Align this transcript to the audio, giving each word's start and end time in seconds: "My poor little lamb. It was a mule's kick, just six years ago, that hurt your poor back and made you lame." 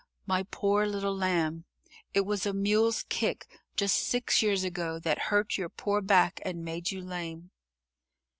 "My 0.25 0.47
poor 0.49 0.87
little 0.87 1.15
lamb. 1.15 1.65
It 2.11 2.21
was 2.21 2.47
a 2.47 2.53
mule's 2.53 3.03
kick, 3.03 3.45
just 3.75 3.99
six 4.01 4.41
years 4.41 4.63
ago, 4.63 4.97
that 4.97 5.19
hurt 5.29 5.59
your 5.59 5.69
poor 5.69 6.01
back 6.01 6.41
and 6.43 6.65
made 6.65 6.89
you 6.89 7.01
lame." 7.03 7.51